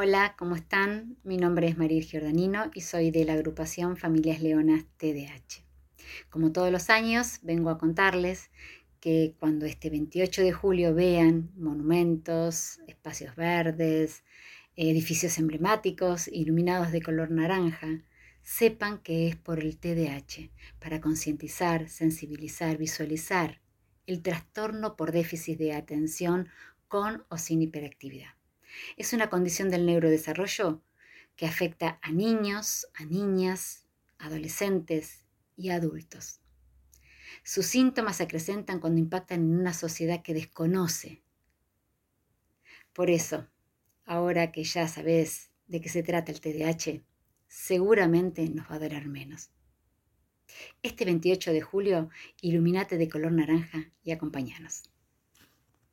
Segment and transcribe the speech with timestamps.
[0.00, 1.16] Hola, ¿cómo están?
[1.24, 5.64] Mi nombre es María Giordanino y soy de la agrupación Familias Leonas TDH.
[6.30, 8.52] Como todos los años, vengo a contarles
[9.00, 14.22] que cuando este 28 de julio vean monumentos, espacios verdes,
[14.76, 18.04] edificios emblemáticos iluminados de color naranja,
[18.40, 23.60] sepan que es por el TDAH, para concientizar, sensibilizar, visualizar
[24.06, 26.46] el trastorno por déficit de atención
[26.86, 28.38] con o sin hiperactividad.
[28.96, 30.82] Es una condición del neurodesarrollo
[31.36, 33.84] que afecta a niños, a niñas,
[34.18, 35.24] adolescentes
[35.56, 36.40] y adultos.
[37.44, 41.22] Sus síntomas se acrecentan cuando impactan en una sociedad que desconoce.
[42.92, 43.48] Por eso,
[44.04, 47.02] ahora que ya sabes de qué se trata el TDAH,
[47.46, 49.50] seguramente nos va a doler menos.
[50.82, 54.90] Este 28 de julio, iluminate de color naranja y acompáñanos.